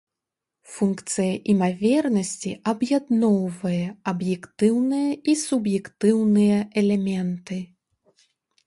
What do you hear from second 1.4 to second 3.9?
імавернасці аб'ядноўвае